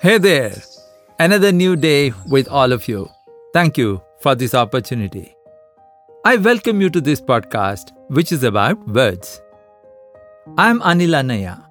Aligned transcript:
Hey 0.00 0.18
there! 0.18 0.54
Another 1.18 1.50
new 1.50 1.74
day 1.74 2.12
with 2.28 2.46
all 2.46 2.70
of 2.70 2.86
you. 2.86 3.10
Thank 3.52 3.76
you 3.76 4.00
for 4.20 4.36
this 4.36 4.54
opportunity. 4.54 5.34
I 6.24 6.36
welcome 6.36 6.80
you 6.80 6.88
to 6.90 7.00
this 7.00 7.20
podcast, 7.20 7.90
which 8.06 8.30
is 8.30 8.44
about 8.44 8.86
words. 8.86 9.42
I'm 10.56 10.78
Anil 10.82 11.16
Annaiah. 11.20 11.66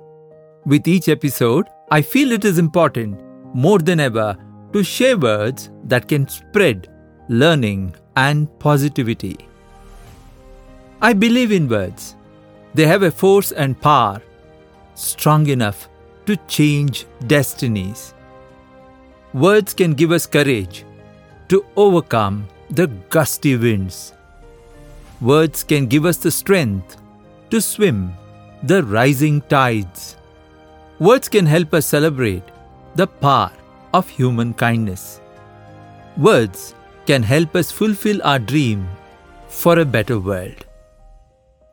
With 0.65 0.89
each 0.89 1.07
episode, 1.07 1.67
I 1.89 2.01
feel 2.01 2.33
it 2.33 2.43
is 2.43 2.57
important 2.57 3.23
more 3.55 3.79
than 3.79 4.01
ever 4.01 4.35
to 4.73 4.83
share 4.83 5.17
words 5.17 5.69
that 5.85 6.09
can 6.09 6.27
spread 6.27 6.89
learning 7.29 7.95
and 8.17 8.49
positivity. 8.59 9.37
I 11.01 11.13
believe 11.13 11.53
in 11.53 11.69
words. 11.69 12.17
They 12.73 12.87
have 12.87 13.03
a 13.03 13.11
force 13.23 13.53
and 13.53 13.79
power 13.79 14.21
strong 14.95 15.47
enough 15.47 15.87
to 16.25 16.35
change 16.47 17.05
destinies. 17.27 18.13
Words 19.37 19.75
can 19.75 19.93
give 19.93 20.11
us 20.11 20.25
courage 20.25 20.83
to 21.49 21.63
overcome 21.75 22.47
the 22.71 22.87
gusty 23.15 23.55
winds. 23.55 24.13
Words 25.21 25.63
can 25.63 25.85
give 25.85 26.05
us 26.05 26.17
the 26.17 26.31
strength 26.31 26.97
to 27.51 27.61
swim 27.61 28.13
the 28.63 28.81
rising 28.81 29.41
tides. 29.41 30.15
Words 30.97 31.29
can 31.29 31.45
help 31.45 31.75
us 31.75 31.85
celebrate 31.85 32.41
the 32.95 33.05
power 33.05 33.51
of 33.93 34.09
human 34.09 34.55
kindness. 34.55 35.21
Words 36.17 36.73
can 37.05 37.21
help 37.21 37.55
us 37.55 37.71
fulfill 37.71 38.19
our 38.23 38.39
dream 38.39 38.89
for 39.49 39.77
a 39.77 39.85
better 39.85 40.19
world. 40.19 40.65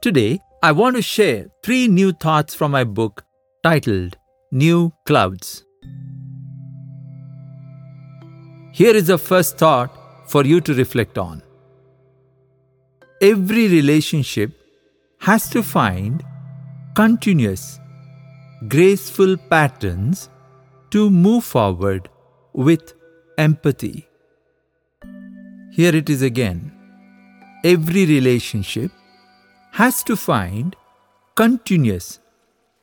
Today, 0.03 0.39
I 0.63 0.73
want 0.73 0.97
to 0.97 1.03
share 1.03 1.47
three 1.63 1.89
new 1.89 2.13
thoughts 2.13 2.55
from 2.55 2.73
my 2.73 2.85
book 2.85 3.25
titled 3.63 4.19
New 4.53 4.93
Clouds. 5.07 5.65
Here 8.79 8.97
is 8.97 9.07
the 9.07 9.19
first 9.19 9.57
thought 9.57 9.97
for 10.27 10.45
you 10.45 10.61
to 10.63 10.75
reflect 10.75 11.17
on. 11.17 11.43
Every 13.23 13.69
relationship 13.69 14.51
has 15.21 15.49
to 15.51 15.63
find 15.63 16.25
continuous, 16.97 17.79
graceful 18.67 19.37
patterns 19.37 20.29
to 20.91 21.09
move 21.09 21.45
forward 21.45 22.09
with 22.53 22.95
empathy. 23.39 24.09
Here 25.71 25.95
it 25.95 26.11
is 26.11 26.23
again. 26.23 26.73
Every 27.63 28.07
relationship 28.07 28.91
has 29.71 30.03
to 30.03 30.17
find 30.17 30.75
continuous, 31.37 32.19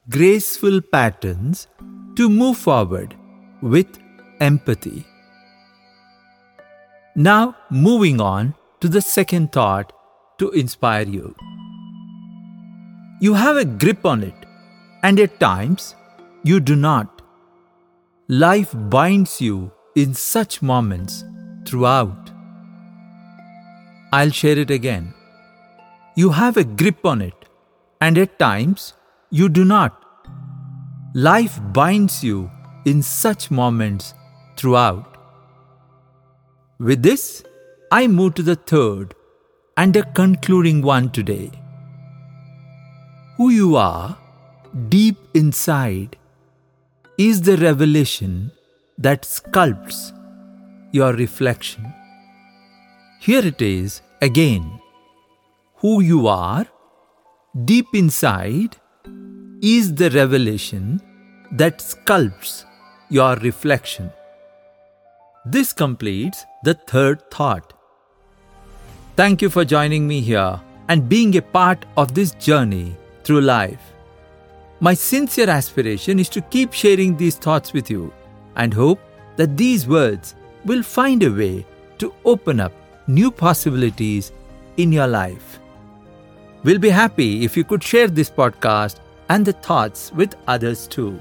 graceful 0.10 0.80
patterns 0.80 1.68
to 2.16 2.30
move 2.30 2.58
forward 2.58 3.14
with 3.62 4.00
empathy. 4.40 5.06
Now, 7.16 7.58
moving 7.70 8.22
on 8.22 8.56
to 8.80 8.88
the 8.88 9.02
second 9.02 9.52
thought 9.52 9.92
to 10.38 10.50
inspire 10.52 11.06
you. 11.06 11.36
You 13.20 13.34
have 13.34 13.58
a 13.58 13.66
grip 13.66 14.06
on 14.06 14.24
it, 14.24 14.34
and 15.04 15.20
at 15.20 15.40
times 15.40 15.94
you 16.44 16.60
do 16.60 16.76
not. 16.76 17.22
Life 18.30 18.74
binds 18.74 19.42
you 19.42 19.72
in 19.96 20.14
such 20.14 20.62
moments 20.62 21.26
throughout. 21.66 22.32
I'll 24.14 24.32
share 24.32 24.58
it 24.58 24.72
again. 24.72 25.14
You 26.16 26.30
have 26.30 26.56
a 26.56 26.64
grip 26.64 27.06
on 27.06 27.22
it, 27.22 27.46
and 28.00 28.18
at 28.18 28.40
times 28.40 28.94
you 29.30 29.50
do 29.50 29.66
not. 29.66 30.02
Life 31.14 31.60
binds 31.74 32.24
you 32.24 32.50
in 32.86 33.02
such 33.04 33.52
moments 33.52 34.14
throughout. 34.56 35.11
With 36.82 37.04
this, 37.04 37.44
I 37.92 38.08
move 38.08 38.34
to 38.36 38.42
the 38.42 38.56
third 38.56 39.14
and 39.78 39.96
a 39.96 40.02
concluding 40.02 40.82
one 40.82 41.12
today. 41.12 41.52
Who 43.38 43.50
you 43.50 43.76
are 43.76 44.18
deep 44.90 45.18
inside 45.36 46.18
is 47.20 47.44
the 47.44 47.58
revelation 47.58 48.52
that 48.98 49.22
sculpts 49.22 50.12
your 50.92 51.14
reflection. 51.14 51.94
Here 53.20 53.46
it 53.46 53.62
is 53.62 54.02
again 54.20 54.80
who 55.76 56.02
you 56.02 56.26
are, 56.28 56.66
deep 57.66 57.94
inside, 57.94 58.76
is 59.62 59.94
the 59.94 60.10
revelation 60.10 61.00
that 61.52 61.78
sculpts 61.78 62.66
your 63.10 63.36
reflection. 63.36 64.12
This 65.46 65.74
completes 65.74 66.46
the 66.64 66.76
third 66.76 67.32
thought. 67.32 67.74
Thank 69.16 69.42
you 69.42 69.50
for 69.50 69.66
joining 69.66 70.08
me 70.08 70.22
here 70.22 70.62
and 70.88 71.10
being 71.10 71.36
a 71.36 71.42
part 71.42 71.84
of 71.98 72.14
this 72.14 72.32
journey 72.36 72.96
through 73.24 73.42
life. 73.42 73.82
My 74.82 74.94
sincere 74.94 75.50
aspiration 75.50 76.20
is 76.20 76.30
to 76.30 76.42
keep 76.42 76.74
sharing 76.74 77.18
these 77.18 77.38
thoughts 77.38 77.74
with 77.74 77.90
you 77.90 78.14
and 78.56 78.72
hope 78.72 79.00
that 79.38 79.58
these 79.58 79.88
words 79.88 80.36
will 80.64 80.84
find 80.84 81.24
a 81.24 81.32
way 81.32 81.66
to 81.98 82.14
open 82.24 82.60
up 82.60 82.74
new 83.08 83.32
possibilities 83.32 84.32
in 84.78 84.92
your 84.92 85.08
life. 85.08 85.60
We'll 86.64 86.78
be 86.78 86.90
happy 86.90 87.44
if 87.44 87.58
you 87.58 87.64
could 87.64 87.84
share 87.84 88.08
this 88.08 88.30
podcast 88.30 88.98
and 89.30 89.44
the 89.44 89.54
thoughts 89.54 90.12
with 90.14 90.36
others 90.48 90.86
too. 90.86 91.20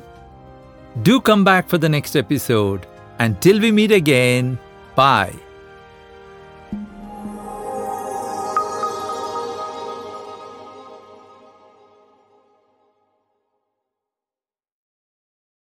Do 1.02 1.22
come 1.22 1.42
back 1.42 1.70
for 1.70 1.78
the 1.78 1.88
next 1.88 2.16
episode. 2.16 2.86
Until 3.20 3.60
we 3.60 3.70
meet 3.70 3.92
again, 3.92 4.58
bye. 4.96 5.49